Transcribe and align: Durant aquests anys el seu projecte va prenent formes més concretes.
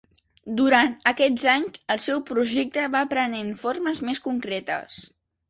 Durant 0.59 0.95
aquests 1.11 1.45
anys 1.53 1.77
el 1.97 2.01
seu 2.07 2.23
projecte 2.31 2.87
va 2.97 3.03
prenent 3.13 3.53
formes 3.67 4.03
més 4.09 4.25
concretes. 4.31 4.99